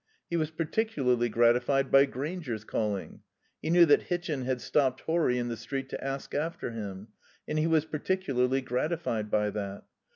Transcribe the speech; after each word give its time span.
He 0.31 0.35
was 0.35 0.49
particularly 0.49 1.29
gratified 1.29 1.91
by 1.91 2.05
Grainger's 2.05 2.63
calling. 2.63 3.21
He 3.61 3.69
knew 3.69 3.85
that 3.85 4.01
Hitchin 4.01 4.45
had 4.45 4.59
stopped 4.59 5.01
Horry 5.01 5.37
in 5.37 5.47
the 5.47 5.55
street 5.55 5.89
to 5.89 6.03
ask 6.03 6.33
after 6.33 6.71
him, 6.71 7.09
and 7.47 7.59
he 7.59 7.67
was 7.67 7.85
particularly 7.85 8.61
gratified 8.61 9.29
by 9.29 9.51
that. 9.51 9.83